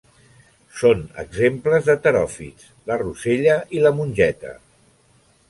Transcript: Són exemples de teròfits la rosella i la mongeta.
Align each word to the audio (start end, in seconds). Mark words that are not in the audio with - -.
Són 0.77 1.03
exemples 1.23 1.85
de 1.89 1.97
teròfits 2.07 2.73
la 2.93 2.99
rosella 3.03 3.61
i 3.79 3.85
la 3.87 3.95
mongeta. 4.01 4.57